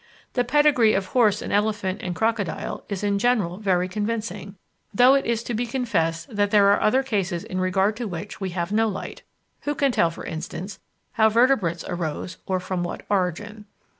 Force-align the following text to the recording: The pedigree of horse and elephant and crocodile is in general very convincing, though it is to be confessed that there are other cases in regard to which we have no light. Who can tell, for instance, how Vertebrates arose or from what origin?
The 0.33 0.43
pedigree 0.43 0.95
of 0.95 1.05
horse 1.05 1.43
and 1.43 1.53
elephant 1.53 2.01
and 2.01 2.15
crocodile 2.15 2.83
is 2.89 3.03
in 3.03 3.19
general 3.19 3.57
very 3.57 3.87
convincing, 3.87 4.55
though 4.91 5.13
it 5.13 5.27
is 5.27 5.43
to 5.43 5.53
be 5.53 5.67
confessed 5.67 6.35
that 6.35 6.49
there 6.49 6.69
are 6.71 6.81
other 6.81 7.03
cases 7.03 7.43
in 7.43 7.61
regard 7.61 7.95
to 7.97 8.07
which 8.07 8.41
we 8.41 8.49
have 8.49 8.71
no 8.71 8.87
light. 8.87 9.21
Who 9.59 9.75
can 9.75 9.91
tell, 9.91 10.09
for 10.09 10.25
instance, 10.25 10.79
how 11.11 11.29
Vertebrates 11.29 11.85
arose 11.87 12.37
or 12.47 12.59
from 12.59 12.81
what 12.83 13.03
origin? 13.11 13.65